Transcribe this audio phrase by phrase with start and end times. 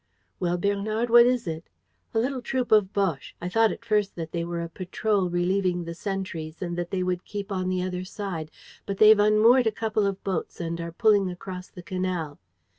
[0.39, 1.69] "Well, Bernard, what is it?"
[2.15, 3.35] "A little troop of Boches....
[3.39, 7.03] I thought at first that they were a patrol, relieving the sentries, and that they
[7.03, 8.49] would keep on the other side.
[8.87, 12.39] But they've unmoored a couple of boats and are pulling across the canal."